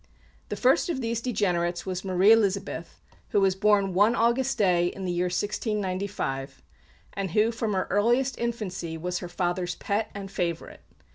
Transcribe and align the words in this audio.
The 0.49 0.55
first 0.55 0.89
of 0.89 0.99
these 0.99 1.21
degenerates 1.21 1.85
was 1.85 2.03
Marie 2.03 2.31
Elizabeth, 2.31 2.99
who 3.29 3.39
was 3.39 3.53
born 3.53 3.93
one 3.93 4.15
August 4.15 4.57
day 4.57 4.87
in 4.87 5.05
the 5.05 5.11
year 5.11 5.25
1695, 5.27 6.63
and 7.13 7.29
who 7.29 7.51
from 7.51 7.73
her 7.73 7.85
earliest 7.91 8.35
infancy 8.39 8.97
was 8.97 9.19
her 9.19 9.29
father's 9.29 9.75
pet 9.75 10.09
and 10.15 10.31
favourite. 10.31 10.81